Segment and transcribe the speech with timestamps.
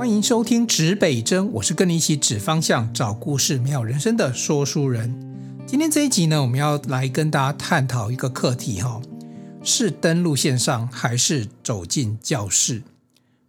[0.00, 5.14] 欢迎收听指北针，我是跟你一起指方向、找故事、妙人生的说书人。
[5.66, 9.02] 今天这一集呢，我们要来跟大家探讨一个课题哈，
[9.62, 12.82] 是登录线上还是走进教室？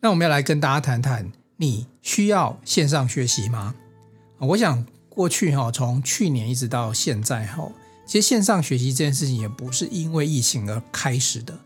[0.02, 3.74] 那我们要来跟大家谈谈，你需要线上学习吗？
[4.40, 7.72] 我想过去哈，从去年一直到现在哈，
[8.06, 11.58] 其实线上学习这件事情也不是因为疫情而开始的。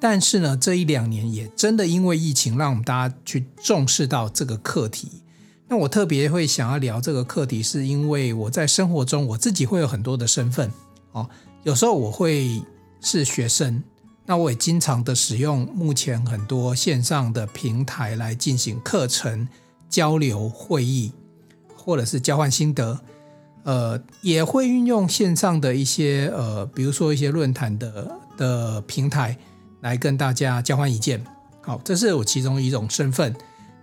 [0.00, 5.22] 但是呢，这一两年也真的因为疫情，让我们大家去重视到这个课题。
[5.66, 10.70] 那我特别会想要聊这个课题，是因为我在生活中我自己会有很多的身份
[11.12, 11.28] 哦。
[11.64, 12.62] 有时候我会
[13.00, 13.82] 是学生，
[14.24, 19.46] 那我也经常的使用目前很多线上的平台来进行课程
[19.90, 21.12] 交流、会议，
[21.76, 22.98] 或者是交换心得。
[23.64, 29.36] 呃，也会运用线上的一些呃，比如说一些论坛的的平台。
[29.80, 31.24] 来跟大家交换意见，
[31.62, 33.34] 好，这是我其中一种身份。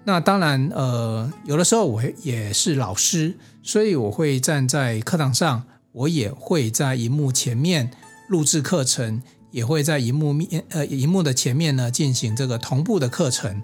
[0.04, 7.90] 那当然，呃，有的时候我也是老师，所以我会站在课堂上，我也会在荧幕前面
[8.28, 13.62] 录制课程，也会在荧幕面呃荧幕的前面呢进行这个同步的课程。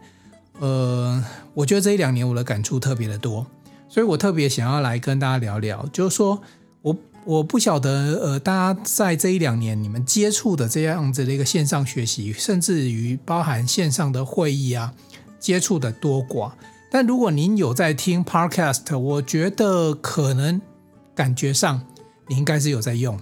[0.59, 3.45] 呃，我觉得这一两年我的感触特别的多，
[3.88, 6.42] 所以我特别想要来跟大家聊聊，就是说
[6.81, 6.95] 我。
[7.23, 14.94] 我不晓得，呃，大家在这一两年你们接触的这样子的一个线上学习，甚至于包含线上的会议啊，
[15.39, 16.52] 接触的多寡。
[16.89, 20.59] 但如果您有在听 Podcast，我觉得可能
[21.16, 21.81] 感觉上
[22.27, 23.19] 你应该是有在用。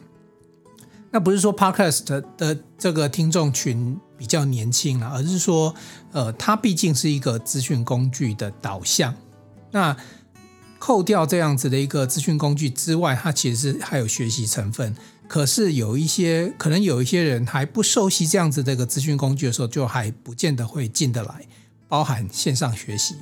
[1.12, 5.76] 那不是说 Podcast 的这个听众群比较年轻了，而是说，
[6.12, 9.14] 呃，它毕竟是一个资讯工具的导向。
[9.72, 9.96] 那
[10.80, 14.96] 扣掉这样子的一个资讯工具之外，它其实是还有学习成分。
[15.28, 21.46] 可是有一些可能有一些人还不熟悉这样子的一个资讯工具的时候，就还不见得会进得来，
[21.88, 23.16] 包含线上学习。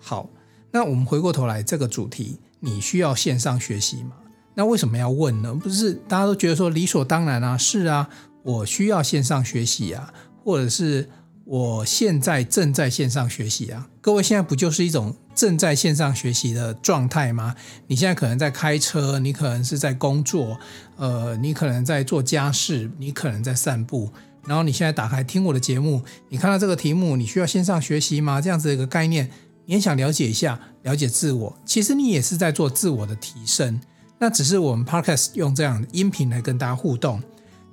[0.00, 0.28] 好，
[0.72, 4.12] 那我们回过头来这个主题，你需要线上学习吗？
[4.54, 5.54] 那为什么要问呢？
[5.54, 7.56] 不是大家都觉得说理所当然啊？
[7.56, 8.08] 是啊，
[8.42, 11.08] 我需要线上学习啊，或者是。
[11.44, 17.54] 我现在正在线上学习啊，各位现在不就是一种正在线上学习的状态吗？
[17.86, 20.58] 你现在可能在开车，你可能是在工作，
[20.96, 24.10] 呃，你可能在做家事，你可能在散步，
[24.46, 28.40] 然后你现在打开听我的节目，你看到这个题目，你需要线上学习吗？
[28.40, 29.30] 这样子的一个概念，
[29.66, 33.80] 你也想了解一下，了解自我，其实你也是在做自我的提升。
[34.18, 37.20] 那只是我们 Podcast 用这样的音频来跟大家互动，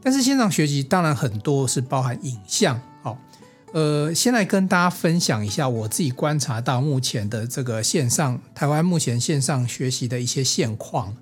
[0.01, 2.81] 但是线上学习当然很多是包含影像。
[3.71, 11.15] 呃，先来跟大家分享一下我自己观察到目前的这个线上台湾目前线上学习的一些现况。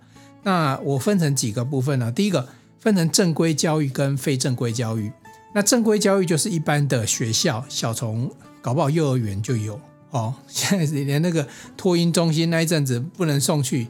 [0.44, 2.10] 那我分成几个部分呢？
[2.10, 2.48] 第一个
[2.80, 5.12] 分成正规教育跟非正规教育。
[5.54, 8.32] 那正规教育就是一般的学校，小从
[8.62, 9.78] 搞不好幼儿园就有
[10.12, 10.34] 哦。
[10.48, 13.88] 现在连那个托婴中心那一阵子不能送去，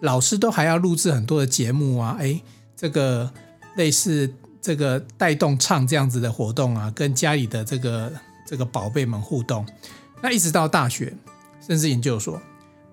[0.00, 2.16] 老师都还要录制很多的节目啊。
[2.20, 2.40] 诶，
[2.76, 3.32] 这个
[3.74, 4.32] 类似。
[4.66, 8.12] 这个带动唱这样子的活动啊，跟家里的这个
[8.44, 9.64] 这个宝贝们互动，
[10.20, 11.14] 那一直到大学
[11.64, 12.42] 甚至研究所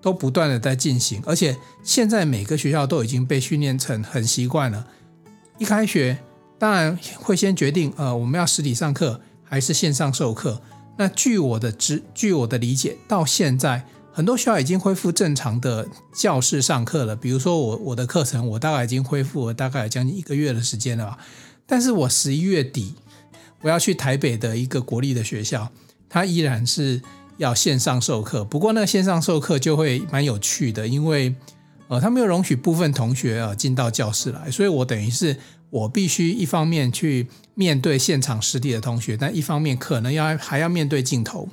[0.00, 4.86] 都不断的在进行，而且现在每个学校都已经被训练成很习惯了。
[5.58, 6.16] 一开学
[6.60, 10.62] 当然会先决定，呃，我们要实体上课还是线上授课。
[10.96, 17.16] 那据我的知，据我的理解，到现在很多学校已经恢复正常的教室上课了。
[17.16, 21.18] 比如说我我的课程，我大概已经恢复了大概将近一个月的时间了吧。
[21.66, 22.94] 但是我十一月底
[23.62, 25.70] 我要去台北的一个国立的学校，
[26.08, 27.00] 它依然是
[27.38, 28.44] 要线上授课。
[28.44, 31.34] 不过那个线上授课就会蛮有趣的，因为
[31.88, 35.36] 呃，他没有容许部分同学啊进到教室来，所以我等于是
[35.70, 41.48] 我必须一方面去面对现场实体的同学，但一方面可能要还要面对镜头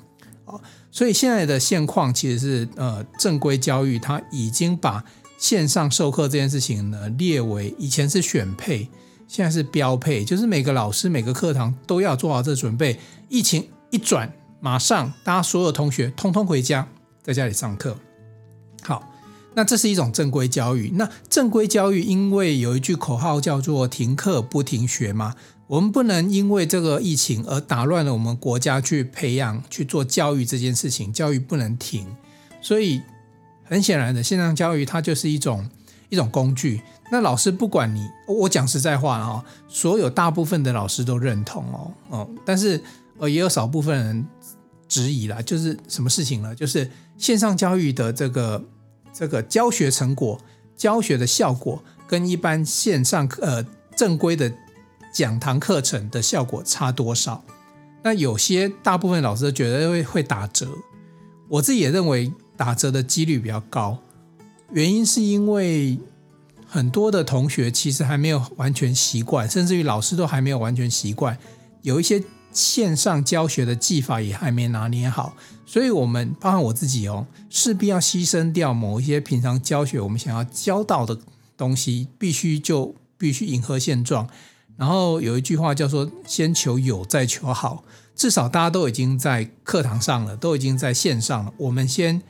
[0.46, 0.60] 啊。
[0.92, 5.04] 所以现在的现况其实是呃，正规教育它已经把
[5.38, 8.90] 线上授课这件事情呢列为以前是选配。
[9.32, 13.00] 现在是标配，就是每个老师每个课堂都要做好这准备。
[13.30, 16.86] 疫情一转，马上大家所有同学通通回家，
[17.24, 17.96] 在家里上课。
[18.84, 19.10] 好，
[19.54, 20.92] 那这是一种正规教育。
[20.96, 25.34] 那正规教育因为有一句口号叫做“停课不停学”嘛，
[25.68, 32.06] 我们不能因为这个疫情而打乱了我们国家去培养去做教育这件事情，教育不能停。
[32.62, 33.02] 所以
[33.64, 35.70] 很显然的，线上教育它就是一种。
[36.12, 42.80] 一种工具，那老师不管你，我讲实在话哈，所有大部分的老师都认同哦哦，但是
[43.18, 44.28] 呃也有少部分人
[44.90, 46.54] 质疑啦，就是什么事情呢？
[46.54, 48.62] 就是线上教育的这个
[49.14, 50.38] 这个教学成果、
[50.76, 53.66] 教学的效果，跟一般线上课呃
[53.96, 54.52] 正规的
[55.14, 57.42] 讲堂课程的效果差多少？
[58.04, 60.68] 那有些大部分老师觉得会会打折。
[61.48, 63.98] 我自己也认为打折的几率比较高，
[64.74, 66.00] 原因是因为
[66.66, 71.38] 很多的同学其实还没有完全习惯，甚至于老师都还没有完全习惯，
[71.82, 72.24] 有一些
[72.54, 75.36] 线上教学的技法也还没拿捏好，
[75.66, 81.18] 所以我们包含我自己哦，势必要牺牲掉某一些平常教学我们想要教到的
[81.58, 84.30] 东西，必须就必须迎合现状。
[84.78, 87.84] 然后有一句话叫做“先求有，再求好”。
[88.16, 91.54] 至少大家都已经在课堂上了，都已经在线上了。
[91.58, 92.22] 我们先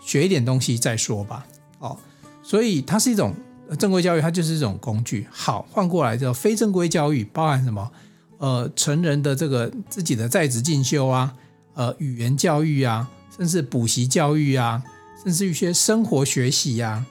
[0.00, 1.46] 学一点东西再说吧。
[1.78, 1.96] 哦，
[2.42, 3.34] 所以它是一种
[3.78, 5.26] 正规教育，它就是一种工具。
[5.30, 7.90] 好，换过来叫非正规教育，包含什么？
[8.38, 11.34] 呃，成人的这个自己的在职进修啊，
[11.74, 14.82] 呃，语言教育啊，甚至补习教育啊，
[15.24, 17.06] 甚至一些生活学习呀、啊，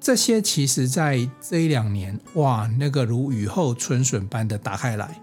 [0.00, 5.20] 这些其实在这一两年，哇，那个如雨后春笋般的打开来。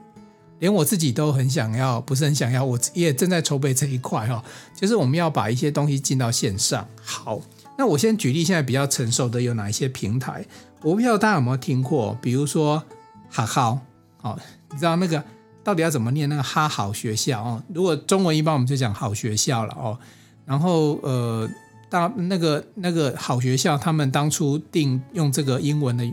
[0.60, 4.44] 连我自己都很想要，不是很想要，我也正在筹备这一块哈，
[4.76, 6.88] 就是我们要把一些东西进到线上。
[7.02, 7.42] 好，
[7.78, 10.46] 那我先举例，现在比较成熟的有哪一些平台？
[10.82, 12.84] 我不知道大家有没有听过，比如说
[13.30, 13.80] 哈好，
[14.22, 14.38] 哦，
[14.72, 15.24] 你知道那个
[15.64, 17.64] 到底要怎么念那个哈好学校哦？
[17.74, 19.98] 如果中文一般我们就讲好学校了哦。
[20.46, 21.50] 然后呃，
[21.90, 26.06] 大那个那个好学校，他们当初定用这个英文的。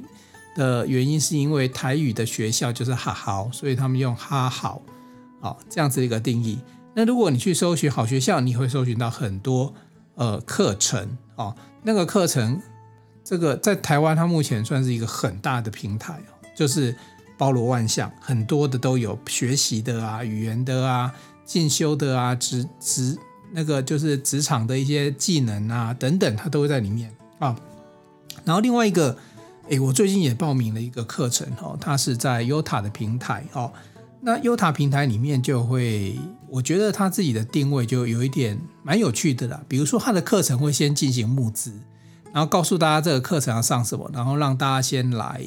[0.56, 4.82] 的原因是因为台语的学校就是哈好，所以他们用哈好，
[5.38, 6.58] 哦，这样子一个定义。
[6.94, 9.72] 那如果你去搜寻好学校，你会搜寻到很多
[10.19, 12.61] 呃课程哦，那个课程
[13.25, 16.94] 这个在台湾它目前算是一个很大的平台哦，就是
[17.38, 21.15] 包罗万象，很多的都有学习的啊、语言的啊、
[21.47, 23.17] 进修的啊、职职
[23.53, 27.56] 那个就是职场的一些技能啊等等，它都会在里面啊。
[28.44, 29.17] 然后另外一个。
[29.70, 33.70] 诶，我最近也报名了一个课程哦，它是在 Yotta 的平台哦。
[34.20, 36.19] 那 Yotta 平台里面就会，
[36.49, 39.62] 我觉得它自己的定位就有一点蛮有趣的啦。
[39.69, 41.73] 比如说，它的课程会先进行募资，
[42.32, 45.41] 然后告诉大家这个课程要上什么，然后让大家先来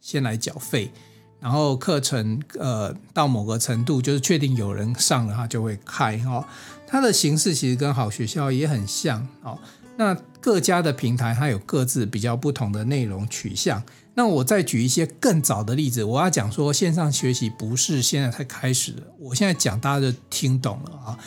[0.00, 0.92] 先来缴费，
[1.40, 6.44] 然后课程呃到某个程度就是确定有人上了，它就会开哦。
[6.86, 9.58] 它的形式其实跟好学校也很像哦。
[9.96, 13.82] 那各家的平台它有各自比较不同的内容取向。
[14.14, 19.02] 那我再举一些更早的例子，我要讲说线上学习不是现在才开始的。
[19.18, 21.18] 我现在讲大家就听懂了啊。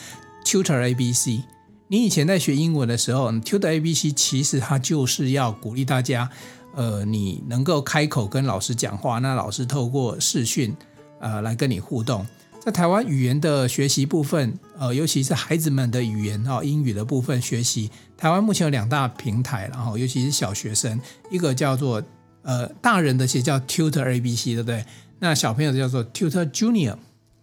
[0.44, 1.42] Tutor ABC，
[1.88, 6.30] 你以前在学英文的时候，Tutor ABC 其实它就是要鼓励大家，
[6.76, 10.76] 呃，你能够开口跟老师讲话，那老师透过视讯，
[11.18, 12.24] 呃，来跟你互动。
[12.60, 21.00] 在台湾语言的学习部分，呃，尤其是孩子们的语言哈，英语的部分学习，台湾目前有两大平台，然后尤其是小学生，
[21.30, 22.02] 一个叫做
[22.46, 24.86] 呃大人的其实叫 Tutor ABC，对不对？
[25.18, 26.96] 那小朋友叫做 Tutor Junior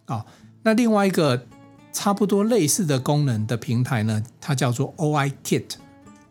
[0.05, 0.25] 啊，
[0.63, 1.45] 那另外一个
[1.91, 5.75] 差不多类似的功能的平台呢，它叫做 OI Kit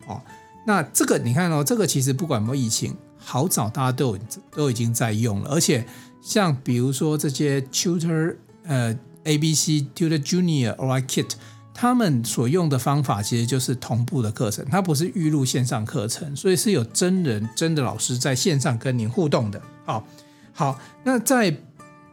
[0.06, 0.20] 哦。
[0.66, 4.18] 那这个你看哦，这个其实不管有没有疫情，好早大家都有
[4.50, 5.86] 都已经在用了，而且
[6.20, 8.36] 像比如说这些 Tutor。
[8.64, 11.32] 呃，A B C Tutor Junior OI Kit，
[11.74, 19.60] 他们所用的方法其实就是同步的课程，它不是预录线上课程，所以是有真人真的老师在线上跟您互动的。
[19.84, 20.06] 好，
[20.52, 21.56] 好，那在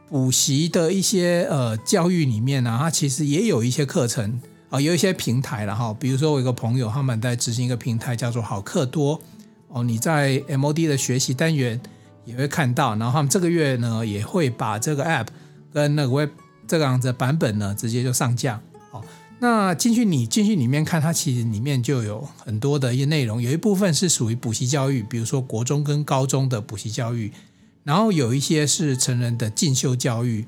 [0.08, 4.40] 补习的一些呃教育里面呢，它其实也有一些课程
[4.70, 5.94] 啊，有一些平台了哈。
[6.00, 9.20] 比如说我一个朋友，他们在执行一个平台叫做好课多
[9.68, 11.80] 哦，你在 MOD 的学习单元
[12.24, 15.26] 也会看到，然后他们这个月呢也会把这个 App。
[15.72, 16.30] 跟那个 Web
[16.66, 18.60] 这个样子的版本呢，直接就上架。
[19.42, 27.32] 那进去你进去里面看，它其实里面就有很多的一些内容，有一部分是属于补习教育，比如说国中跟高中的补习教育，
[27.82, 30.44] 然后有一些是成人的进修教育，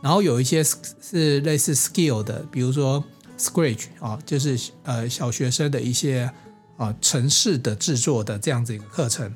[0.00, 0.62] 然后有一些
[1.02, 3.02] 是类似 skill 的，比如说
[3.36, 6.30] Scratch 啊，就是呃小学生的一些
[6.76, 9.34] 啊城市的制作的这样子一个课程。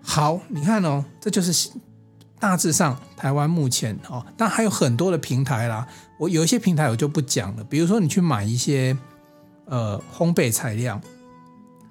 [0.00, 1.70] 好，你看哦，这就是。
[2.40, 5.86] 大致上，台湾目前哦，但还有很多的平台啦。
[6.18, 8.96] 我有一些平台我就不讲了，比如说你去买一些
[9.66, 11.00] 呃烘焙材料，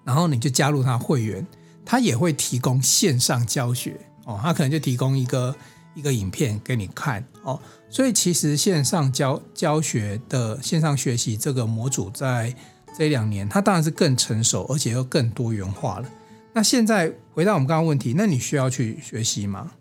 [0.04, 1.46] 然后你就加入他会员，
[1.86, 5.56] 他也会提供线上教学哦，他可能就提供一个
[5.96, 7.60] 一个影片给你看哦。
[7.90, 12.54] 所以其实线上教教学的线上学习这个模组，在
[12.98, 16.10] 这两年，它当然是更成熟，而且又更多元化了。
[16.52, 19.72] 那现在回到我们刚刚问题，那你需要去学习吗？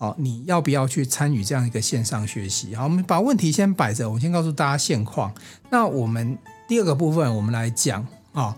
[0.00, 2.72] 好，你要不要去参与这样一个线上学习？
[2.72, 5.34] 好，我们把问题先摆着，我先告诉大家现况。
[5.70, 6.38] 那我们
[6.68, 8.56] 第二个部分，我们来讲啊，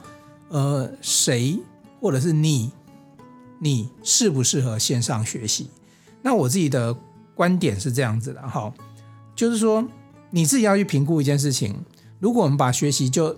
[0.50, 1.58] 呃，谁
[1.98, 2.70] 或者是你，
[3.58, 5.70] 你适不适合线上学习？
[6.20, 6.94] 那我自己的
[7.34, 8.70] 观点是这样子的，哈，
[9.34, 9.82] 就是说
[10.28, 11.74] 你自己要去评估一件事情。
[12.18, 13.34] 如果我们把学习就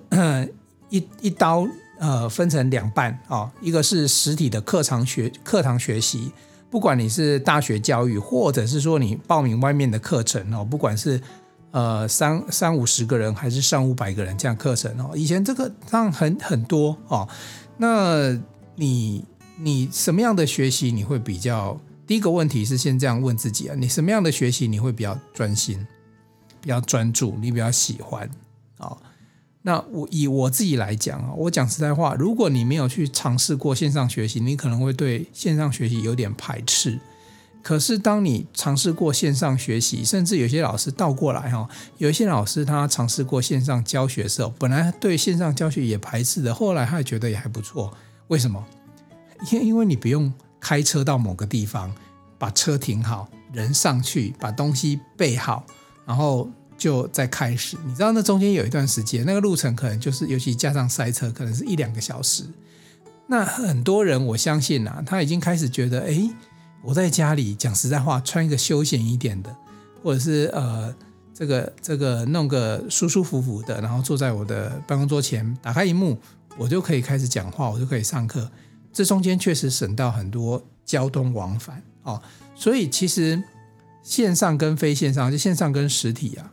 [0.88, 1.64] 一一刀
[2.00, 6.32] 呃分成两半哦，一个是实体的课堂学课堂学习，
[6.72, 11.20] 不管你是大学教育，或者是说你报名外面的课程哦，不管是
[11.70, 17.28] 呃三三五十个人还是上五百个人这样课程哦，以前这个上很很多哦，
[17.76, 18.32] 那
[18.74, 19.22] 你
[19.58, 21.78] 你什么样的学习你会比较？
[22.06, 25.86] 第一个问题是先这样问自己啊，你什么样的学习你会比较专心？
[26.62, 28.28] 比较专注，你比较喜欢
[28.78, 28.96] 啊？
[29.62, 36.98] 那我以我自己来讲啊，我讲实在话，如果你没有去尝试过线上学习，你可能会对线上学习有点排斥。
[37.62, 47.96] 可是当你尝试过线上学习，甚至有些老师倒过来哈，有一些老师他尝试过线上教学的时候，本来对线上教学也排斥的，后来他也觉得也还不错。
[48.26, 48.64] 为什么？
[49.52, 51.94] 因因为你不用开车到某个地方，
[52.36, 55.64] 把车停好，人上去，把东西备好。
[56.04, 56.50] 然后
[56.82, 62.42] 就在开始，你知道那中间有一段时间，那个路程可能就是，尤其加上塞车，可能是一两个小时。
[63.28, 66.28] 那很多人，我相信啊，他已经开始觉得，哎，
[66.82, 69.56] 我在家里讲实在话，穿一个休闲一点的，
[70.02, 70.92] 或者是呃，
[71.32, 76.18] 这个这个弄个舒舒服服的，然后坐在我的办公桌前，打开萤幕，
[76.58, 78.50] 我就可以开始讲话，我就可以上课。
[78.92, 82.20] 这中间确实省到很多交通往返哦，
[82.56, 83.40] 所以其实。
[84.04, 86.52] 线上跟非线上，就线上跟实体啊，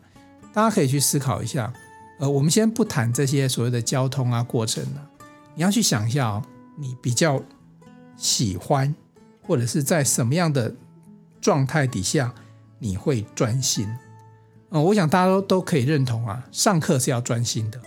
[0.60, 1.72] 大家可以去思考一下。
[2.20, 5.00] 呃，我们先不谈这些所谓的交通啊过程啊，
[5.56, 6.44] 你要去想一下哦，
[6.76, 7.42] 你比较
[8.18, 8.94] 喜欢
[9.42, 10.76] 或者是在什么样的
[11.40, 12.34] 状态底下
[12.78, 13.88] 你会专心？
[14.68, 17.80] 呃，我想大家都都可以认同啊，上课是要专心的。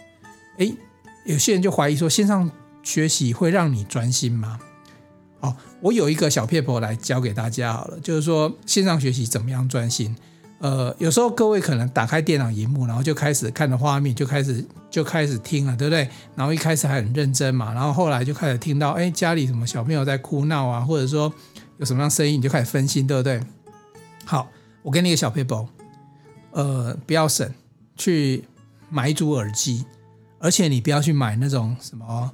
[0.56, 0.74] 诶，
[1.26, 2.50] 有些人就怀疑说，线上
[2.82, 4.58] 学习会让你专心吗？
[5.40, 10.16] 哦，我有一个小撇步来教给大家好了，就是说线上学习怎么样专心。
[10.62, 16.09] 呃，有时候各位可能打开电脑荧幕，然后就开始看着画面，就开始就开始听了，对不对？
[16.37, 21.33] 然后一开始还很认真嘛，然后后来就开始听到，哎，家里什么小朋友在哭闹啊，或者说
[21.78, 23.40] 有什么样声音，你就开始分心，对不对？
[24.25, 24.49] 好，
[24.85, 25.66] 我给你一个小撇步，
[26.52, 27.52] 呃，不要省，
[27.97, 28.45] 去
[28.88, 29.85] 买一组耳机，
[30.38, 32.31] 而且你不要去买那种什么。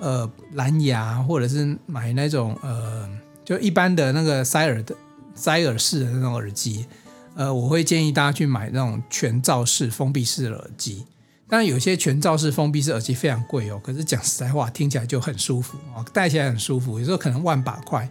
[0.00, 3.08] 呃，蓝牙或者是买那种呃，
[3.44, 4.92] 就一般的那个塞耳的
[5.32, 6.84] 塞耳式的那种耳机，
[7.34, 11.04] 呃，我会建议大家去买那种全罩式封闭式的耳机。
[11.48, 16.98] 当然，有些全罩式封闭式耳机非常贵哦，可是讲实在话，听起来就很舒服哦，戴起来很舒服。
[16.98, 18.08] 有时候可能万把块，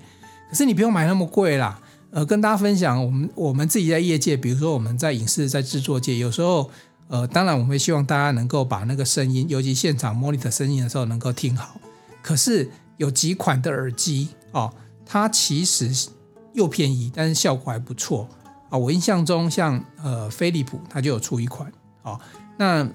[0.49, 1.79] 可是你不用买那么贵啦。
[2.11, 6.69] 呃，跟大家分享，我们我们自己在业界，比如说我们在影视在制作界，有时候。
[7.07, 11.75] 呃，当然我们会希望大家能够把那个声音，尤其现场 monitor 声音的时候能够听好。
[12.21, 14.73] 可是有几款的耳机哦，
[15.05, 15.91] 它其实
[16.53, 18.29] 又便宜，但是效果还不错
[18.71, 21.71] 啊、我印象中像呃飞利浦，它就有出一款
[22.03, 22.19] 哦，
[22.57, 22.89] 那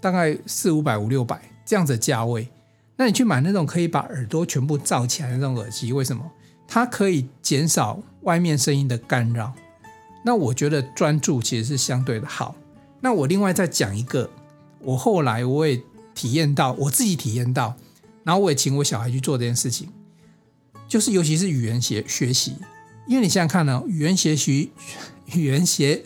[0.00, 2.46] 大概四五百五六百这样子价位，
[2.96, 6.28] 那你去买那种可以把耳朵全部罩起来的那种耳机，为什么？
[6.66, 9.52] 它可以减少外面声音的干扰。
[10.24, 12.54] 那我觉得专注其实是相对的好。
[13.00, 14.28] 那我另外再讲一个，
[14.80, 15.80] 我后来我也
[16.14, 17.74] 体验到，我自己体验到，
[18.24, 19.88] 然后我也请我小孩去做这件事情，
[20.88, 22.56] 就是尤其是语言学学习，
[23.06, 24.70] 因为你想想看呢，语言学习，
[25.26, 26.02] 语言学，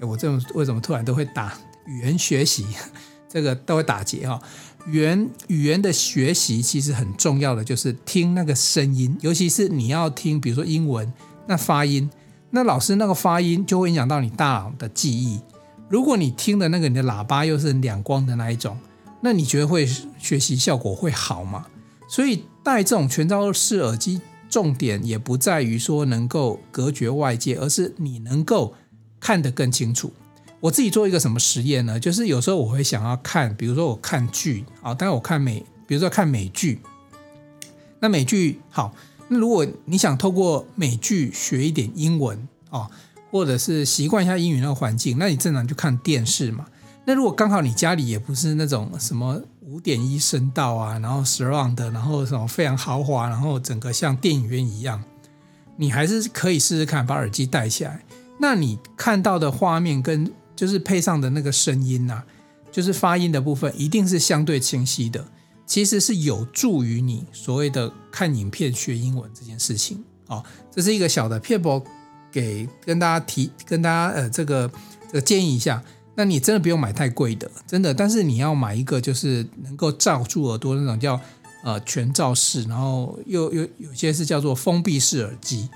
[0.00, 1.52] 我这种为什么突然都会打
[1.86, 2.66] 语言学习，
[3.28, 4.40] 这个都会打结哈，
[4.86, 11.12] 语言语言的学习其实很重要的就是听那个声音，尤其是你要听，比如说英文，
[11.46, 12.08] 那发音，
[12.50, 15.40] 那老师那个发音就会影响到你大脑的记忆。
[15.88, 18.78] 如果你听的那个你的喇叭又是两光的那一种，
[19.20, 21.66] 那你觉得会学习效果会好吗？
[22.08, 28.74] 所以戴这种全罩式耳机，重点也不在于说能够隔绝外界，而是你能够
[29.20, 30.12] 看得更清楚。
[30.60, 32.00] 我自己做一个什么实验呢？
[32.00, 36.80] 就是有时候我会想要看，比如说我看剧啊，当然我看美，比如说看美剧。
[38.00, 38.94] 那美剧好，
[39.28, 42.88] 那如果你想透过美剧学一点英文啊。
[43.30, 46.64] 或者是习惯一下英语那个环境，那你正常就看电视嘛。
[47.04, 55.04] 那如果刚好你家里也不是那种什么五点一声道啊，然后 surround 的，然后什么非常豪华，然后整个像电影院一样，
[55.76, 58.02] 你还是可以试试看把耳机戴起来。
[58.40, 62.22] 那你看到的画面跟就是配上的那个声音呐、
[62.72, 65.22] 就是发音的部分一定是相对清晰的，
[65.66, 70.42] 其实是有助于你所谓的看影片学英文这件事情哦。
[70.70, 71.82] 这是一个小的撇步。
[72.30, 74.70] 给跟大家提，跟大家呃这个
[75.06, 75.82] 这个建议一下，
[76.18, 81.20] 那你真的不用买太贵的，真的，但是你要买一个就是能够罩住耳朵那种叫
[81.62, 85.68] 呃全罩式，然后又又有些是叫做封闭式耳机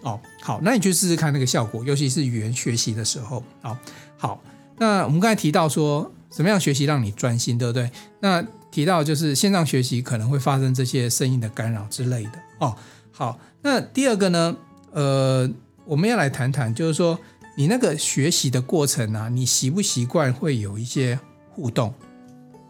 [0.00, 0.18] 哦。
[0.40, 3.44] 好，那你去试试看那个效果，尤其是语言学习的时候。
[3.60, 3.76] 好，
[4.16, 4.42] 好，
[4.78, 7.90] 那我们刚才提到说，怎么样学习让你专心，对不对？
[8.20, 12.74] 那提到就是线上学习可能会发生这些声音的干扰之类的哦。
[13.10, 14.56] 好，那第二个呢，
[14.92, 15.46] 呃，
[15.84, 17.18] 我们要来谈谈，就是说
[17.56, 21.18] 你那个学习的过程啊，你习不习惯会有一些
[21.50, 21.92] 互动？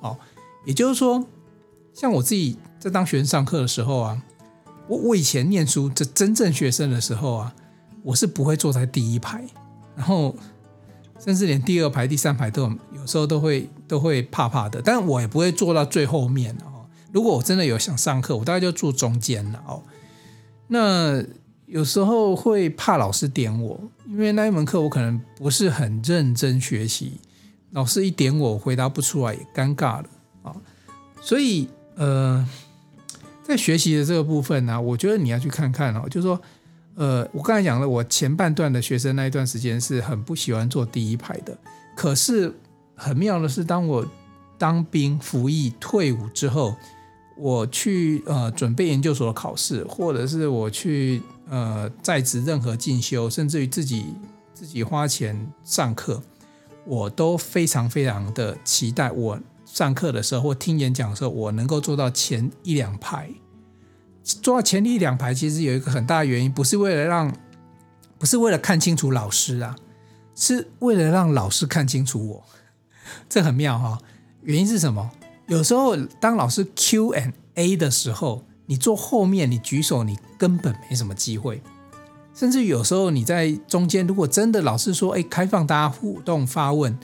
[0.01, 0.17] 哦，
[0.65, 1.25] 也就是说，
[1.93, 4.23] 像我自己在当学生上课的时候啊，
[4.89, 7.55] 我我以前念书这真正学生的时候啊，
[8.03, 9.45] 我是不会坐在第一排，
[9.97, 10.35] 然后。
[11.25, 12.63] 甚至连第二排、第三排都
[12.93, 16.85] 有，时候都会都会怕怕的，但我也不会坐到最后面哦。
[17.13, 19.81] 如果我真的有想上课，我大概就坐中间了哦。
[20.67, 21.23] 那
[21.73, 27.19] 有时候会怕老师点我，因为那一门课我可能不是很认真学习，
[27.71, 30.05] 老师一点我，回答不出来也尴尬了
[30.43, 30.55] 啊。
[31.23, 32.47] 所以呃，
[33.43, 36.39] 在学习的这个部分呢，我觉得你要去看看哦，就是说。
[36.95, 41.57] 呃，我刚才讲了，我前半段的学生那一段时间是很不喜欢坐第一排的。
[41.97, 42.53] 可是
[42.95, 44.07] 很妙的是，当我
[44.59, 46.77] 当兵服役退伍之后，
[47.39, 51.23] 我去呃准备研究所考试，或者是我去
[51.53, 54.15] 呃在职任何进修，甚至于自己
[54.55, 56.23] 自己花钱上课，
[56.87, 63.31] 我都非常非常的期待，我上课的时候或听演讲的时候，我能够坐到前一两排。
[64.25, 67.37] 坐到前一两排，其实有一个很大的原因，不是为了让，
[68.19, 69.77] 不是为了看清楚老师啊，
[70.35, 72.45] 是为了让老师看清楚我。
[73.29, 73.99] 这很妙哈。
[74.43, 75.11] 原因是什么？
[75.49, 81.61] 有时候当老师 Q and A 的时候，你坐后面，你举手，你根本没什么机会。
[82.35, 86.99] 甚至有时候你在中间，如果真的老师说，哎，开放大家互动发问。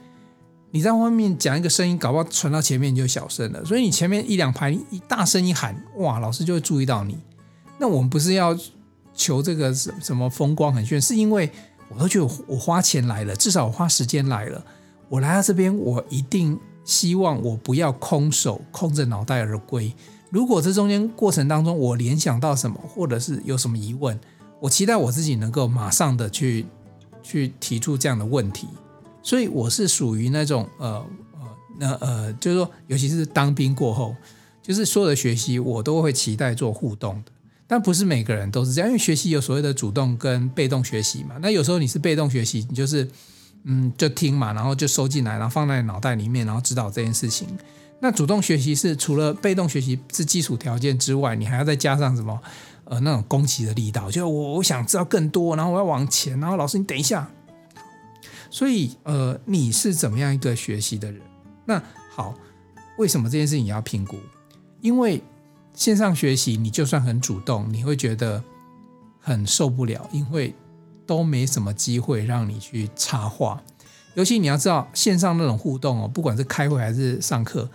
[0.71, 3.63] 你在外面讲一个声音，搞不好传到前面就小声了。
[3.65, 7.17] 所以你前面一两排一大声一喊，哇，老师就会注意到你。
[7.79, 8.55] 那我们不是要
[9.13, 11.49] 求这个什什么风光很炫，是因为
[11.89, 14.63] 我都觉得我花钱来了，至少我花时间来了。
[15.09, 19.91] 我来到这边，我一定希望我不要空手空着脑袋而归。
[20.29, 24.19] 如果这中间过程当中我联想到什么，或者是有什么疑问，
[24.59, 26.65] 我期待我自己能够马上的去
[27.23, 28.67] 去提出这样的问题。
[29.23, 31.41] 所以我是属于那种呃呃
[31.77, 34.15] 那呃，就是说，尤其是当兵过后，
[34.61, 37.31] 就是所有的学习我都会期待做互动的，
[37.67, 41.35] 但不是每个人都是这样，因为学习有所谓的主动跟被动学习嘛。
[41.41, 43.09] 那有时候你是被动学习，你就是
[43.63, 47.47] 嗯就听嘛，然后就收进来，然后放在脑袋里面，然后知道这件事情。
[47.99, 52.39] 那主动学习是除了被动学习是基础条件之外，你还要再加上什么
[52.85, 57.29] 呃那种攻击的力道，就我我想知道更多，然后我要往前，然后老师你等一下。
[58.51, 61.21] 所以，呃，你是怎么样一个学习的人？
[61.65, 62.33] 那好，
[62.97, 64.17] 为什么这件事情你要评估？
[64.81, 65.21] 因为
[65.75, 68.43] 线上学习，你就算很主动，你会觉得
[69.19, 70.55] 很受不了，因为
[71.05, 73.61] 都没什么机会让你去插话。
[74.15, 77.69] 尤其你要知道，线上那种互动哦，不管是开会还是上课，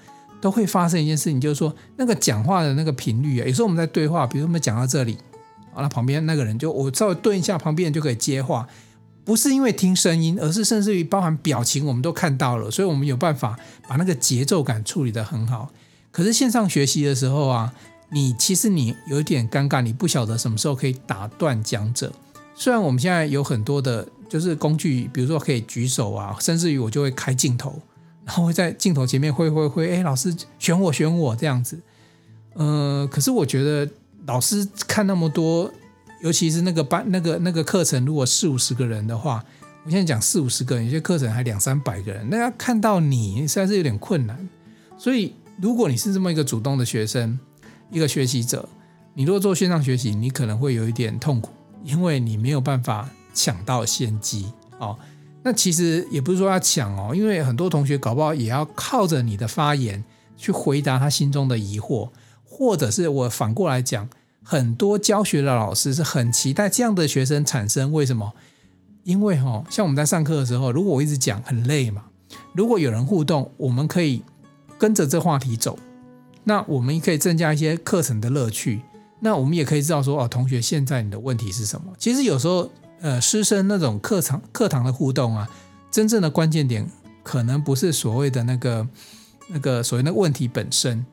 [0.44, 5.16] 都会发生一件事情，就是说那个讲话的那个频率啊，有时候我们在对话，比如我们讲到这里，
[5.72, 8.68] 啊，那旁边那个人就我稍微顿一下，旁边人就可以接话。
[9.24, 15.70] 不是因为听声音，而是甚至于包含表情，我们都看到了，所以我们有办法把那个节奏感处理得很好。
[16.10, 17.72] 可是线上学习的时候啊，
[18.10, 22.12] 你其实你有一点尴尬，你不晓得什么时候可以打断讲者。
[22.54, 27.80] 虽然我们现在有很多的，就是工具，比如说可以举手啊，甚至于我就会开镜头，
[28.24, 31.80] 然后会在镜头前面挥挥挥，哎，老师选我选我这样子。
[32.54, 33.88] 呃，可是我觉得
[34.26, 35.70] 老师看那么多。
[36.22, 39.44] 尤其是那个班、那个那个课程，如果四五十个人的话，
[39.84, 44.48] 我现在讲四五十个人，有些课程还两三百个人，那要看到你实在是有点困难。
[44.96, 47.38] 所以，如果你是这么一个主动的学生，
[47.90, 48.66] 一个学习者，
[49.12, 51.50] 你如果做线上学习，你可能会有一点痛苦，
[51.84, 54.98] 因为你没有办法抢到先机哦。
[55.44, 60.02] 那其实也不是说要抢哦，因为很多同学搞不好也要靠着你的发言
[60.36, 62.10] 去回答他心中的疑惑，
[62.42, 64.08] 或者是我反过来讲。
[64.46, 68.34] 很多教学的老师是很期待这样的学生产生，为什么？
[69.02, 72.04] 因为哈，像我们在上课的时候，如果我一直讲很累嘛，
[72.52, 74.22] 如果有人互动，我们可以
[74.78, 75.78] 跟着这话题走，
[76.44, 78.82] 那我们也可以增加一些课程的乐趣。
[79.20, 81.90] 那我们也可以知道说，哦，同学，现在你的问题是什么？
[81.96, 82.70] 其实有时候，
[83.04, 85.46] 呃，师生那种课堂课堂的互动啊，
[85.90, 86.90] 真正的关键点
[87.22, 88.88] 可能不是所谓的那个
[89.46, 91.04] 那个所谓的问题本身。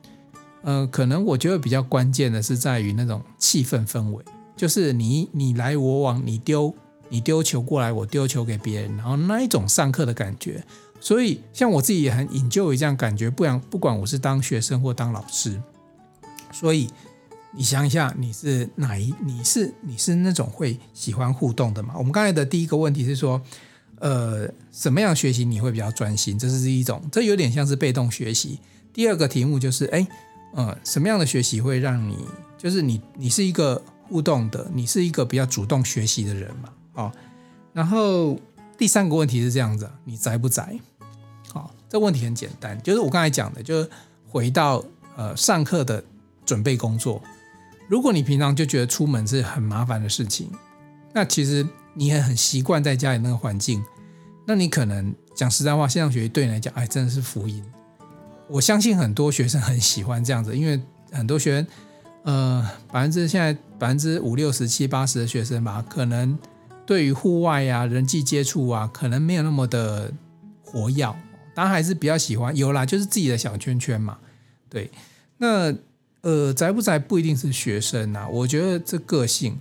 [0.62, 4.24] 呃，可能我觉得比较关键的是在于那种气氛氛围，
[4.56, 6.74] 就是你你来我往，你丢
[7.10, 10.64] 你丢球过来，我丢球给别人，然后那一种上课的感觉。
[10.98, 15.60] 所以像我自己也很引咎于这样感觉，不然不管我是当学生或当老师。
[16.52, 16.88] 所以
[17.54, 19.14] 你想一下，你是哪一？
[19.20, 21.94] 你是你是那种会喜欢互动的吗？
[21.98, 23.40] 我们刚才的第一个问题是说，
[23.98, 26.38] 呃，什么样学习你会比较专心？
[26.38, 28.58] 这是一种，这有点像是被动学习。
[28.92, 30.06] 第二个题目就是，哎，
[30.54, 32.16] 呃，什么样的学习会让你，
[32.56, 36.68] 就是你，你是一个互动的，你是一个比较主动学习的人嘛？
[36.94, 37.12] 哦，
[37.74, 38.38] 然后
[38.78, 40.78] 第三个问题是这样子，你宅不宅？
[41.52, 43.90] 好，这问题很简单，就是我刚才讲的，就是
[44.26, 44.82] 回到
[45.16, 46.02] 呃上课的
[46.46, 47.22] 准备工作。
[47.92, 50.50] 如果你平常就觉得出门是很麻烦的事情，
[51.12, 53.84] 那其实你也很习惯在家里那个环境。
[54.46, 57.62] 那你可能讲实在话，线上学习对你来讲，哎，真的是福音。
[58.48, 61.66] 我相信很多学生很喜欢这样子，因为很多学生，
[62.22, 66.38] 呃，百分之现在百分之五六十七八十的学生吧，可能
[66.86, 70.10] 对于户外啊、人际接触啊，可能没有那么的
[70.64, 71.14] 活跃。
[71.54, 74.16] 当然还是比较喜欢有啦，就是自己的小圈圈嘛。
[74.70, 74.90] 对，
[75.36, 75.70] 那
[76.22, 79.60] 呃，宅不宅不一定是学生啊，我觉得这个性。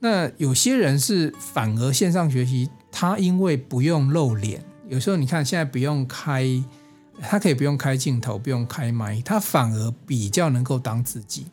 [0.00, 2.68] 那有些人是反而线上学习。
[2.92, 6.44] 他因为不用露脸，有时候你看现在不用开，
[7.20, 11.46] 他可以不用开镜头，不用开麦，他反而比较能够当自己。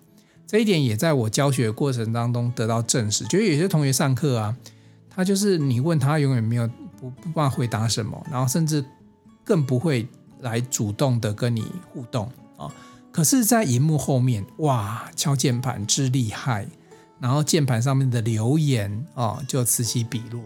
[0.48, 3.24] 这一点也在我教学过程当中得到证实。
[3.26, 4.58] 就有些同学上课啊，
[5.12, 6.68] 他就是你问他永远没有
[7.00, 8.84] 不不办法回答什么，然后甚至
[9.44, 10.08] 更不会
[10.40, 12.26] 来主动的跟你互动
[12.58, 12.68] 啊。
[13.18, 16.68] 可是，在荧幕后面，哇，敲键盘之厉害，
[17.20, 20.40] 然后键盘上面的留言啊，就此起彼落。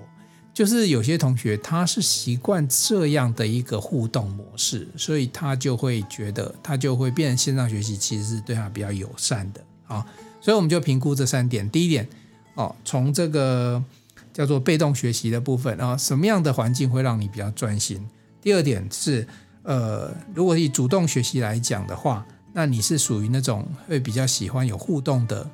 [0.54, 10.06] 就是有些同学他是习惯这样的一个互动模式，所以他就会觉得他就会变成线上学习其实是对他比较友善的啊。
[10.40, 11.70] 所以我们就评估这三点。
[11.70, 12.08] 第一点
[12.56, 13.84] 哦，从这个
[14.32, 18.02] 叫做被动学习的部分啊，什么样的环境会让你比较专心？
[18.42, 19.28] 第二点是
[19.64, 25.50] 呃，如果以主动学习来讲的话，那你是属于那种会比较喜欢有互动的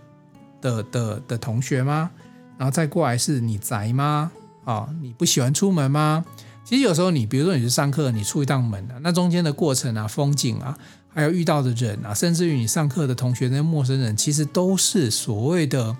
[0.62, 2.10] 的的的同学吗？
[2.58, 4.32] 然后再过来是你宅吗？
[4.66, 6.26] 啊、你不喜欢出门吗？
[6.66, 15.96] 其实有时候你，比如说你去上课，你出一趟门啊，那中间的过程啊、风景啊，还有遇到的人啊，甚至于你上课的同学那些陌生人，其实都是所谓的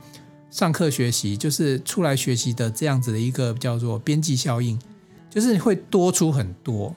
[0.52, 4.78] 上课学习，就是出来学习的这样子的一个叫做边际效应，
[5.30, 6.94] 就是会多出很多，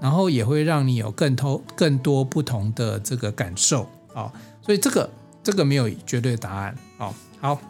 [0.00, 4.32] 然后也会让你有更多更多不同的这个感受、哦。
[4.62, 5.10] 所以这个
[5.42, 7.14] 这个没有绝对的答案、哦。
[7.40, 7.60] 好，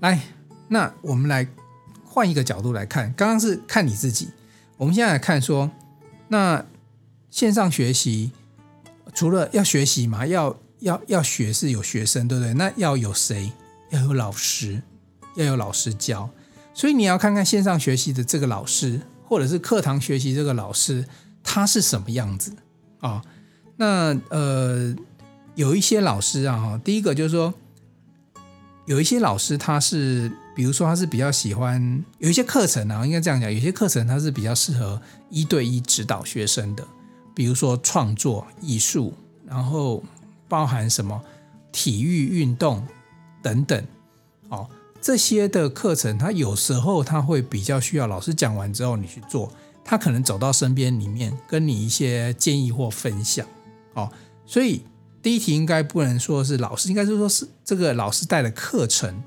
[0.00, 0.20] 来，
[0.68, 1.46] 那我们来。
[2.10, 4.30] 换一个角度来看，刚刚是看你自己，
[4.76, 5.70] 我们现在来看说，
[6.26, 6.64] 那
[7.30, 8.32] 线上学习
[9.14, 12.54] 除了要学习嘛，要要要学是有学生，对不对？
[12.54, 13.52] 那要有谁？
[13.90, 14.82] 要有老师，
[15.36, 16.28] 要有老师教。
[16.74, 21.04] 所以你要看看线上学习的这个老师，或者是课堂学习这个老师，
[21.44, 22.52] 他是什么样子
[23.00, 23.22] 啊、哦？
[23.76, 24.96] 那呃，
[25.54, 27.52] 有一些老师啊，第一个就是说。
[28.86, 36.82] 有一些老师，他是，比如说，他是比较喜欢有一些课程啊，应该这样讲，有些课程他是比较适合一对一指导学生的，
[37.34, 39.12] 比如说创作、艺术，
[39.44, 40.02] 然后
[40.48, 41.22] 包含什么
[41.70, 42.82] 体育运动
[43.42, 43.84] 等等，
[44.48, 44.66] 哦，
[45.08, 49.50] 这些的课程，他有时候他会比较需要老师讲完之后你去做，
[49.82, 53.46] 他可能走到身边里面跟你一些建议或分享，
[53.94, 54.12] 哦，
[54.44, 54.82] 所以。
[55.22, 59.22] 第一题应该不能说是老师，应该是说是这个老师带的课程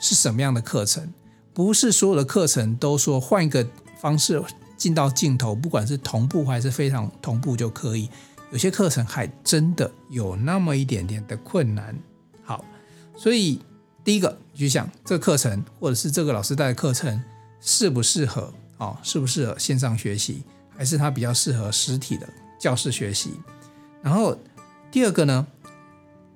[0.00, 1.12] 是什么样的课程？
[1.52, 3.64] 不是所有的课程都说换一个
[4.00, 4.42] 方式
[4.76, 8.08] 进到镜头，不管是同步还是非常同步就可以。
[8.50, 11.96] 有些课程还真的有那么一点点的困难。
[12.42, 12.64] 好，
[13.16, 13.60] 所以
[14.04, 17.22] 第一个你去想这个课程或者是这个老师带的课程
[17.60, 18.98] 适不适合啊？
[19.02, 20.42] 适不适合线上学习，
[20.76, 23.32] 还是它比较适合实体的教室学习？
[24.02, 24.38] 然后。
[24.92, 25.46] 第二个呢，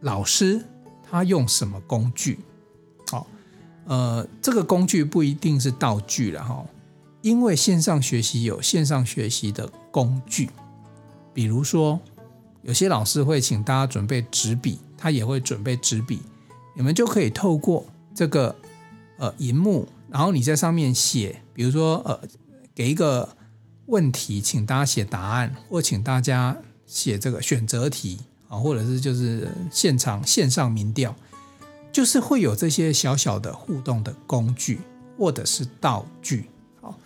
[0.01, 0.65] 老师
[1.11, 2.39] 他用什么工具？
[3.11, 3.27] 好，
[3.85, 6.65] 呃，这个工具不一定是道具了哈，
[7.21, 10.49] 因为线上学习有线上学习的工具，
[11.35, 12.01] 比如说
[12.63, 16.23] 有些老师会请大家准备纸笔，他也会准备纸笔，
[16.77, 17.85] 你们就可以透过
[18.15, 18.55] 这个
[19.17, 22.21] 呃荧幕，然后你在上面写，比如说呃
[22.73, 23.29] 给一个
[23.87, 28.21] 问题，请大家写答案，或请大家写这个选择题。
[28.49, 31.13] 啊，或者是就是现场线上民调，
[31.91, 34.79] 就是会有这些小小的互动的工具
[35.19, 36.49] 或者是道具。
[36.81, 36.97] 好，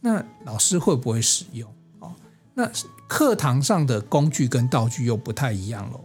[0.00, 1.68] 那老师会不会使用？
[1.98, 2.14] 哦，
[2.54, 2.70] 那
[3.08, 6.00] 课堂上的工具跟道具又不太一样喽。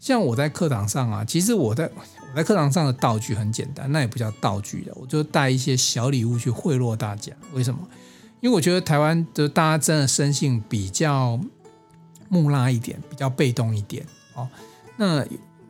[0.00, 1.88] 像我在课堂上啊，其实我在
[2.34, 7.32] 我在课堂上的道具很简单，那也不叫道具的，我就带一些小礼物去贿赂大家。
[7.52, 7.78] 为什么？
[8.40, 11.38] 因为我觉得台湾的大家真的生性比较
[12.28, 14.04] 木讷一点，比较被动一点。
[14.34, 14.48] 哦，
[14.96, 15.24] 那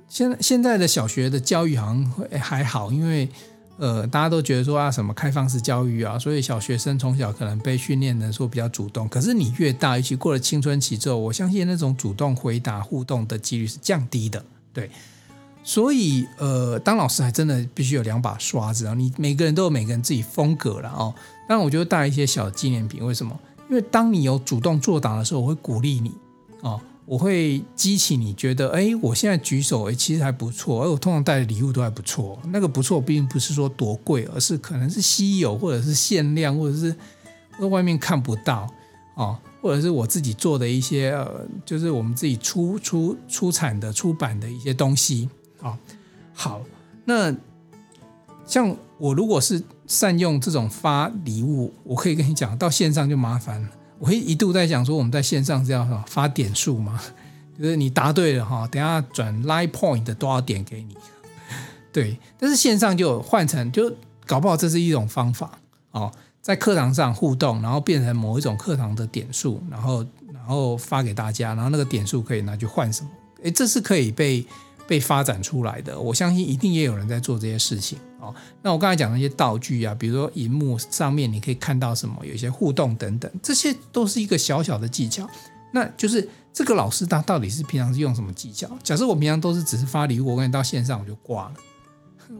[0.08, 3.28] 现在现在的小学的教育好像会还好，因为
[3.76, 9.06] 呃，大家都觉得说啊，什么开放式教育啊，所以小学生从小可能被训练的说比较主动。
[9.08, 14.42] 可是你越大，尤其过了青春期之后，我相信那种主动回答互动的几率是降低的。
[14.72, 14.90] 对，
[15.64, 18.94] 所以呃，当老师还真的必须有两把刷子啊。
[18.94, 21.12] 你每个人都有每个人自己风格了哦。
[21.48, 23.04] 当然，我就会带一些小纪念品。
[23.04, 23.36] 为什么？
[23.70, 26.12] 因为当你有主动作答的时候，我会鼓励你
[26.60, 26.80] 哦。
[27.06, 30.82] 我会激起你觉得，哎，我现在举手，哎，其实还不错。
[30.82, 32.38] 而我通常带的礼物都还不错。
[32.50, 36.94] 那个不错，并不是说多贵，而是可能是稀有，或者是限量，或者是
[37.60, 38.66] 在外面看不到
[39.16, 45.28] 哦，或者是我自己做的一些，呃，就是我们自己出出出产的出版的一些东西
[45.64, 45.78] 啊、哦。
[46.32, 46.62] 好，
[47.04, 47.34] 那
[48.46, 53.68] 像我如果是善用这种发礼物，我可以跟你讲，到线上就麻烦了。
[53.98, 57.00] 我会一度在讲说，我们在线上是要发点数吗，
[57.58, 60.96] 就是你答对了哈，等下转 Line Point 的多少点给你，
[61.92, 62.18] 对。
[62.38, 63.90] 但是线上就换成，就
[64.26, 65.58] 搞不好这是一种方法
[65.92, 73.10] 哦，在课堂上互动，然后变成某一种课堂的点数，然后然后发给大家，然后那个点数可以拿去换什么？
[73.44, 74.44] 诶，这是可以被
[74.86, 75.98] 被发展出来的。
[75.98, 77.98] 我相信一定也有人在做这些事情。
[78.20, 85.28] 哦，那我刚才讲那些道具啊，比如说荧幕上面你可以看到什么，有一些互动等等，这些都是一个小小的技巧。
[85.72, 88.70] 那就是这个老师他到底是平常是用什么技巧？
[88.82, 91.54] 假设我平常都是只是发礼物，我跟你到线上我就挂了，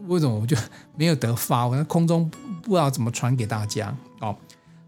[0.07, 0.57] 为什么我就
[0.95, 1.67] 没有得发？
[1.67, 2.31] 我在空中
[2.63, 3.95] 不知道怎么传给大家。
[4.21, 4.35] 哦，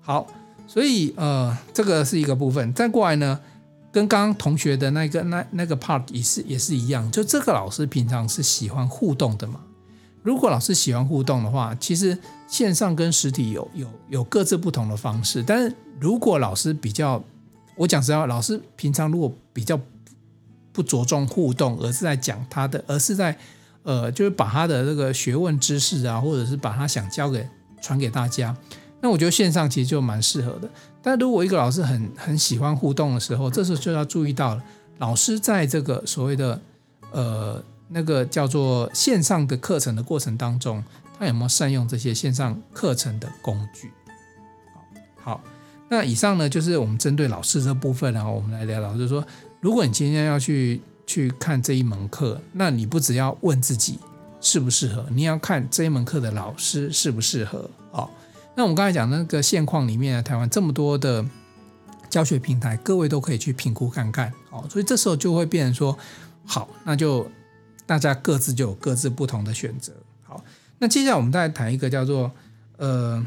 [0.02, 0.26] 好，
[0.66, 2.74] 所以呃，这个是一个部分。
[2.74, 3.40] 再过来呢，
[3.98, 9.60] 跟刚刚同学的那个那那个 part 也是也是一样，就这个老师平常是喜欢互动的嘛。
[10.22, 12.16] 如果老师喜欢互动的话，其实
[12.48, 15.42] 线上跟实体有有有各自不同的方式。
[15.42, 17.24] 但是如果老师比较，
[17.76, 19.80] 我讲实话，老师平常如果比较
[20.72, 23.36] 不着重互动，而是在讲他的，而是在
[23.82, 27.48] 呃，就是把他的这个学问知识啊，或者是把他想教给
[27.82, 28.56] 传给大家，
[29.02, 30.70] 那我觉得线上其实就蛮适合的。
[31.08, 34.64] 但如果一个老师很很喜欢互动的时候，这时候就要注意到了，
[34.98, 36.60] 老师在这个所谓的
[37.12, 37.64] 呃。
[37.90, 40.84] 那个叫做线上的课程的过程当中，
[41.18, 43.90] 他有没有善用这些线上课程的工具？
[45.16, 45.42] 好，
[45.88, 49.26] 那以上呢就是我们针对老师这部分，然后我们来聊聊，就是说，
[49.62, 53.98] 如果你今天要去去看这一门课，那你不只要问自己
[54.42, 57.70] 适不适合，你要看这一门课的老师适不适合。
[57.94, 58.12] 好，
[58.58, 61.24] 那我们刚才讲那个现况里面，台湾这么多的
[62.10, 64.34] 教学平台，各位都可以去评估看看。
[64.50, 65.98] 哦，所以这时候就会变成说，
[66.46, 67.26] 好，那就。
[67.88, 69.94] 大家各自就有各自不同的选择。
[70.22, 70.44] 好，
[70.78, 72.30] 那接下来我们再谈一个叫做
[72.76, 73.26] 呃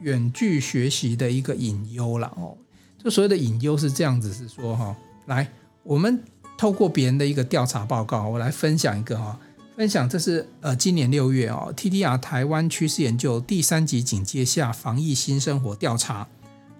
[0.00, 2.58] 远距学习的一个隐忧了哦。
[2.98, 4.96] 就所谓的隐忧是这样子，是说哈，
[5.26, 5.48] 来，
[5.84, 6.20] 我们
[6.58, 9.38] 透过别人的一个调查报告，我来分享一个哈，
[9.76, 16.26] 分享这是呃今年六月哦，TTR 台湾趋势研究第三级警戒下防疫新生活调查。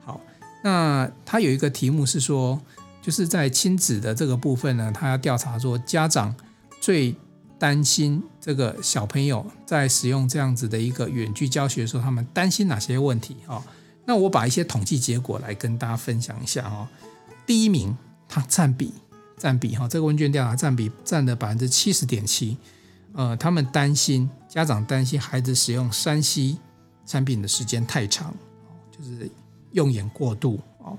[0.05, 0.21] 好，
[0.63, 2.61] 那它有一个题目是说，
[3.03, 6.35] 就是在亲子的这个部分呢，它要调查说家长。
[6.81, 7.15] 最
[7.59, 13.63] 担心这个小朋友在使用这样子的一个远距教学的时候，他们担心哪些问题哦？
[14.05, 16.87] 那我把一些统计结果来跟大家分享一下哦。
[17.47, 17.97] 第一名，
[18.29, 18.93] 它占比
[19.39, 22.59] 占比哈，这个问卷调查占比占了百分之七十点七。
[23.15, 26.59] 呃，他们担心家长担心孩子使用 3C
[27.07, 28.35] 产品的时间太长，
[28.91, 29.31] 就是
[29.73, 30.99] 用眼过度哦。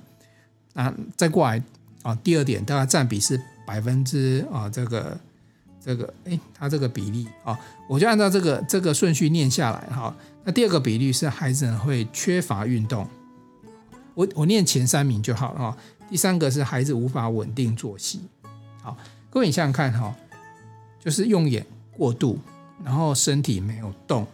[0.73, 1.61] 那再过来
[2.01, 5.17] 啊，第二点，大概占比是百分之啊这个。
[5.87, 7.55] 这个哎，它这个比例啊，
[7.87, 10.11] 我就按照这个这个顺序念下来哈。
[10.43, 13.07] 那第二个比例是孩子会缺乏运动，
[14.15, 15.77] 我我念前三名就好了哈。
[16.09, 18.21] 第三个是孩子无法稳定作息。
[18.81, 18.97] 好，
[19.29, 20.15] 各位你想想看哈，
[20.99, 21.63] 就是用眼
[21.97, 22.39] 过度，
[22.83, 24.25] 然后身体没有动，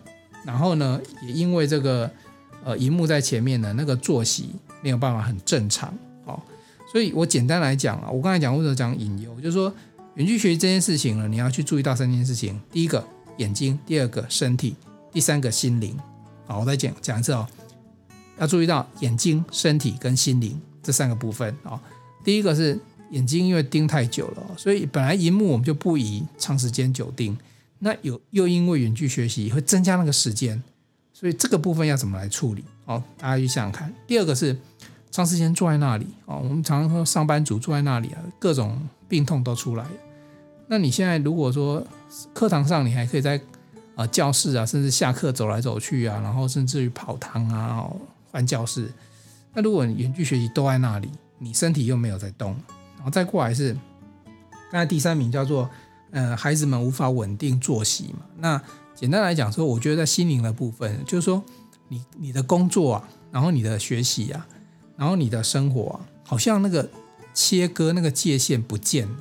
[0.46, 2.10] 然后呢也因为这个
[2.64, 4.50] 呃荧幕在前面的那个作息
[4.82, 5.94] 没有办法很正常。
[6.26, 6.44] 好，
[6.92, 9.74] 所以我简单来讲啊，我刚才讲或者讲引诱，就是说。
[10.16, 13.02] 远距学习这件事情呢，你要去注意到三件事情：第一个
[13.38, 14.76] 眼睛，第二个身体，
[15.10, 15.98] 第三个心灵。
[16.46, 17.48] 好，我再讲讲一次哦，
[18.38, 21.82] 要注意到眼睛、身体跟心灵这三个部分啊。
[22.26, 22.78] 第一个是
[23.12, 27.38] 眼睛，因为盯太久了，所以本来荧幕我们就不宜长时间久盯。
[27.84, 30.64] 那有又因为远距学习会增加那个时间，
[31.12, 32.64] 所以这个部分要怎么来处理？
[32.86, 33.94] 好，大家去想想看。
[34.08, 34.58] 第二个是
[35.12, 38.80] 长时间坐在那里啊，我们常常说上班族坐在那里啊，各种。
[39.12, 39.92] 病痛都出来了，
[40.68, 41.86] 那你现在如果说
[42.34, 43.38] 课堂上你还可以在
[43.94, 47.86] 啊教室啊，甚至下课走来走去啊，然后甚至于跑堂啊
[48.32, 48.90] 换教室，
[49.54, 52.56] 那如果你远距学习都在那里，你身体又没有在动，
[52.96, 53.74] 然后再过来是
[54.72, 55.70] 刚才第三名叫做
[56.12, 58.62] 呃孩子们无法稳定作息嘛，那
[58.96, 61.44] 简单来讲说，我觉得在心灵的部分，就是说
[61.88, 64.48] 你你的工作啊，然后你的学习啊，
[64.96, 66.88] 然后你的生活啊，好像那个
[67.34, 69.18] 切割那个界限不见了，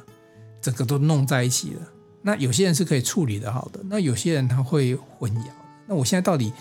[0.61, 1.81] 整个都弄在一起了。
[2.23, 5.47] 那有些人是可以处理得好的，那有些人他会混淆。
[5.87, 6.53] 那我现在到底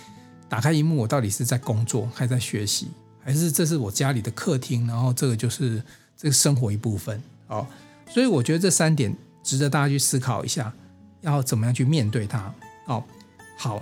[0.48, 2.88] 打开萤幕，我到底是在工作，还在学习，
[3.20, 4.88] 还是这是我家里的客厅？
[4.88, 5.84] 然后这个就是
[6.16, 7.68] 这个生活一部分哦。
[8.10, 9.14] 所以我觉得这三点
[9.50, 10.72] 值得大家去思考一下，
[11.22, 12.54] 要怎么样去面对它。
[12.86, 13.04] 哦，
[13.58, 13.82] 好，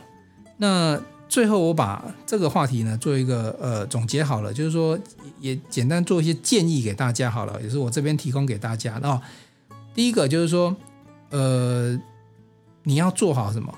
[0.57, 4.97] 那最后我把这个话题呢做一个呃总结好了，就是说
[5.41, 9.21] 也简单做一些建议给大家好了，也是我这边提供给大家的哦。
[9.93, 10.75] 第一个就是说。
[11.29, 11.93] 呃，
[12.83, 13.77] 你要做好什么？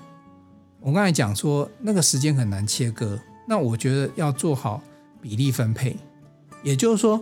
[0.82, 4.80] 我刚才讲说那个时间很难切割，那我觉得要做好
[5.20, 5.98] 比例分配，
[6.62, 7.20] 也就是说，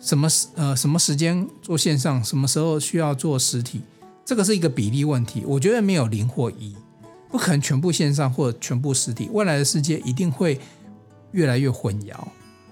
[0.00, 3.82] 什么时呃什么时间做线上，什么时候需要做实体，
[4.30, 5.42] 这个是一个比例问题。
[5.44, 6.76] 我觉得没有零或一，
[7.28, 9.28] 不可能全部线上或全部实体。
[9.32, 10.60] 未来的世界一定会
[11.32, 12.14] 越来越混淆，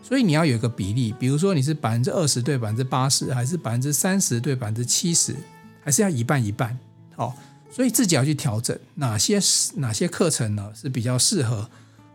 [0.00, 5.34] 所以你要有一个比例，比如说你是百分之二十对百分之八十，还是百分之三十对百分之七十，
[5.82, 6.78] 还是要一半一半。
[7.16, 7.34] 哦，
[7.72, 9.40] 所以自己要去调整哪些
[9.74, 11.68] 哪些课程呢是比较适合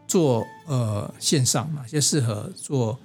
[0.07, 2.97] 做呃线上，哪些适合做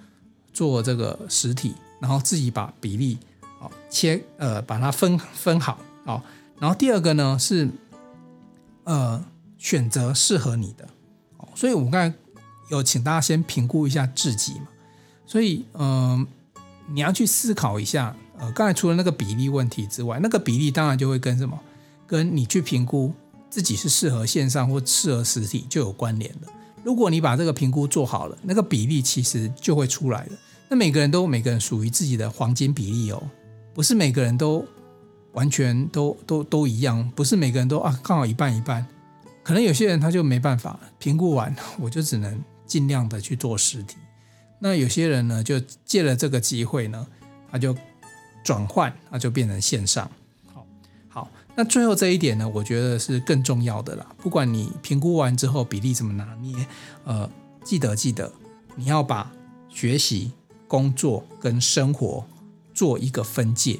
[0.53, 3.19] 做这个实体，然后自己把比例
[3.61, 6.25] 哦切呃把它分分好好。
[6.59, 7.69] 然后第二个呢是
[8.85, 9.23] 呃
[9.59, 10.89] 选择适合你的。
[11.55, 12.17] 所以我们刚才
[12.71, 14.69] 有请大家先评估一下自己嘛。
[15.27, 16.27] 所以嗯、呃，
[16.87, 21.59] 你要去思考一下呃，刚才除了那个比例问题之外，那个比例当然就会跟什么？
[22.07, 23.13] 跟你去评估
[23.51, 26.49] 自己是适合线上或适合实体就有关联了。
[26.83, 30.33] 如果你把这个评估做好了，那个比例其实就会出来了。
[30.69, 33.23] 那每个人都每个人属于自己的黄金比例哦，
[33.75, 34.65] 不是每个人都
[35.39, 38.85] 完全都都都一样，不是每个人都啊刚好一半一半。
[39.45, 43.97] 可能有些人他就没办法评估完，我就只能尽量的去做实体。
[44.59, 47.07] 那有些人呢，就借了这个机会呢，
[47.53, 47.73] 他就
[48.43, 50.11] 转换，他就变成线上。
[50.53, 50.67] 好，
[51.09, 54.05] 好那最后这一点呢，我觉得是更重要的啦。
[54.19, 56.67] 不管你评估完之后比例怎么拿捏，
[57.05, 57.31] 呃，
[57.63, 58.33] 记得记得
[58.75, 59.31] 你要把
[59.69, 60.33] 学习、
[60.67, 62.27] 工作跟生活
[62.75, 63.79] 做一个分界。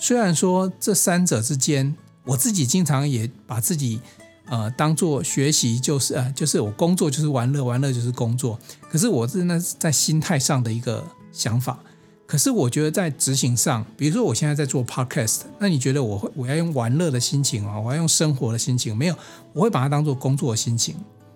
[0.00, 4.00] 虽然说这三者之间，我自己经常也把自己
[4.46, 8.58] 呃当做学习就是呃就是我工作就是玩乐，玩乐就是工作。
[8.90, 11.78] 可是我是那在心态上的一个想法。
[12.26, 18.96] 可是我觉得在执行上，比如说我现在在做 podcast，那你觉得我会我要用玩乐的心情啊，我要用生活的心情？
[18.96, 19.16] 没有，
[19.52, 20.94] 我会把它当做工作的心情。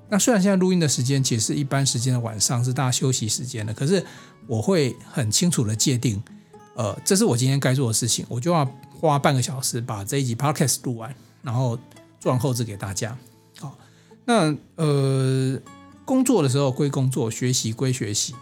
[0.09, 4.05] 那虽然现在录音的时间其实是一般时间的晚上，是大家休息时间的，可是
[4.47, 6.23] 我会很清楚的界定，
[6.75, 8.69] 呃，这是我今天该做的事情，我就要
[9.01, 11.79] 花半个小时把这一集 podcast 录完，然后
[12.21, 13.17] 做完后置给大家。
[13.59, 13.77] 好，
[14.25, 15.59] 那呃，
[16.05, 18.35] 工作的时候归工作，学习归学习。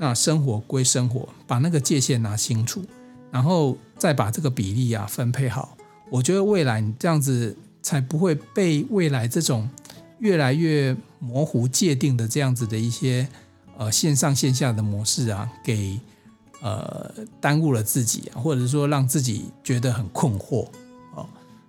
[0.00, 2.84] 那生活归生活，把那个界限拿清楚，
[3.32, 5.76] 然后再把这个比例啊分配好。
[6.08, 9.68] 我觉得未来你这样子才不会被未来这种
[10.20, 13.26] 越来越模糊界定的这样子的一些
[13.76, 15.98] 呃线上线下的模式啊给
[16.60, 20.68] 呃耽误了自己，或者说让自己觉得很困惑
[21.14, 21.28] 哦。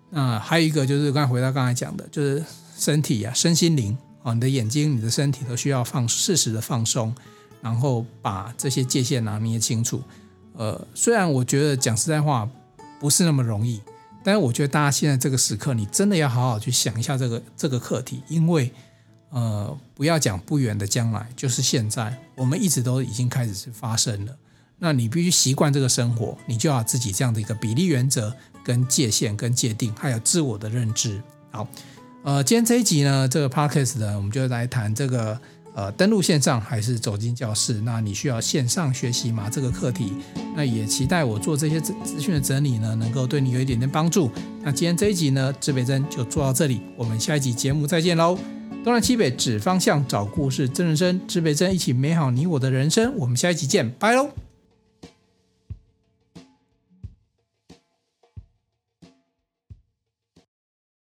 [0.10, 2.43] 那还有一个就是刚回到刚才讲的，就是
[2.78, 7.13] 身体啊、身心灵啊，你的眼睛、你的身体都需要放适时的放松。
[7.62, 10.02] 然后把这些界限拿捏清楚，
[10.54, 12.49] 呃，虽然我觉得讲实在话
[13.02, 13.82] 不是那么容易，
[14.23, 18.71] 但是我觉得大家现在这个时刻，你真的要好好去想一下这个这个课题，因为
[19.32, 24.38] 呃，不要讲不远的将来，就是现在，我们一直都已经开始是发生了。
[24.80, 31.22] 那你必须习惯这个生活，你就要自己这样的一个比例原则、跟界限、跟界定，还有自我的认知。
[31.52, 31.68] 好，
[32.24, 35.39] 呃，今天这一集呢，这个 podcast 呢，我们就来谈这个。
[35.76, 37.80] 呃，登录线上还是走进教室？
[37.82, 39.48] 那你需要线上学习吗？
[39.50, 40.12] 这个课题，
[40.54, 44.30] 那也期待我做这些资资讯的整理呢，能够对你有一点点帮助。
[44.62, 48.38] 那今天这一集呢，指北真就做到这里，我们下一集节目再见喽！
[48.84, 53.15] 东南西北指方向，找故事，真人生，指北真一起美好你我的人生。
[53.15, 54.48] 我们下一集见，拜喽！